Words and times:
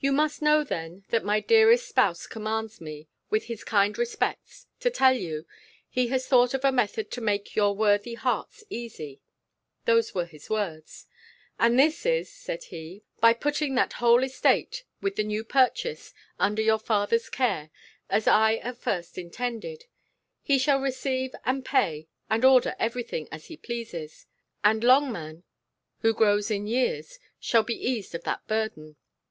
You 0.00 0.10
must 0.12 0.40
know 0.40 0.64
then, 0.64 1.04
that 1.10 1.22
my 1.22 1.38
dearest 1.38 1.86
spouse 1.86 2.26
commands 2.26 2.80
me, 2.80 3.08
with 3.28 3.44
his 3.44 3.62
kind 3.62 3.98
respects, 3.98 4.66
to 4.80 4.88
tell 4.88 5.12
you, 5.12 5.44
he 5.90 6.06
has 6.06 6.26
thought 6.26 6.54
of 6.54 6.64
a 6.64 6.72
method 6.72 7.10
to 7.10 7.20
make 7.20 7.54
your 7.54 7.76
worthy 7.76 8.14
hearts 8.14 8.64
easy; 8.70 9.20
those 9.84 10.14
were 10.14 10.24
his 10.24 10.48
words: 10.48 11.04
"And 11.58 11.78
this 11.78 12.06
is," 12.06 12.30
said 12.32 12.64
he, 12.68 13.02
"by 13.20 13.34
putting 13.34 13.74
that 13.74 13.92
whole 14.00 14.24
estate, 14.24 14.84
with 15.02 15.16
the 15.16 15.22
new 15.22 15.44
purchase, 15.44 16.14
under 16.38 16.62
your 16.62 16.78
father's 16.78 17.28
care, 17.28 17.68
as 18.08 18.26
I 18.26 18.54
at 18.54 18.78
first 18.78 19.18
intended: 19.18 19.84
he 20.40 20.56
shall 20.58 20.80
receive 20.80 21.34
and 21.44 21.62
pay, 21.66 22.08
and 22.30 22.46
order 22.46 22.74
every 22.78 23.02
thing 23.02 23.28
as 23.30 23.48
he 23.48 23.58
pleases: 23.58 24.24
and 24.64 24.82
Longman, 24.82 25.44
who 25.98 26.14
grows 26.14 26.50
in 26.50 26.66
years, 26.66 27.18
shall 27.38 27.62
be 27.62 27.74
eased 27.74 28.14
of 28.14 28.24
that 28.24 28.46
burden. 28.46 28.96